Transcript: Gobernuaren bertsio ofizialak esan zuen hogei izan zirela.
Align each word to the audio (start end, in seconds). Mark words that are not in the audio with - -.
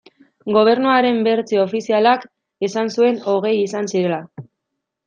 Gobernuaren 0.55 1.19
bertsio 1.27 1.61
ofizialak 1.67 2.27
esan 2.71 2.93
zuen 2.97 3.25
hogei 3.31 3.57
izan 3.69 3.93
zirela. 3.95 4.23